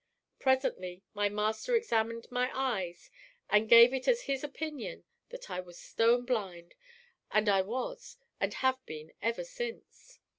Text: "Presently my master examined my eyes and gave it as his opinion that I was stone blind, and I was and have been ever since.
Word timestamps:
"Presently 0.39 1.03
my 1.13 1.29
master 1.29 1.75
examined 1.75 2.25
my 2.31 2.49
eyes 2.55 3.11
and 3.51 3.69
gave 3.69 3.93
it 3.93 4.07
as 4.07 4.21
his 4.21 4.43
opinion 4.43 5.03
that 5.29 5.47
I 5.51 5.59
was 5.59 5.77
stone 5.79 6.25
blind, 6.25 6.73
and 7.29 7.47
I 7.47 7.61
was 7.61 8.17
and 8.39 8.51
have 8.51 8.83
been 8.87 9.13
ever 9.21 9.43
since. 9.43 10.19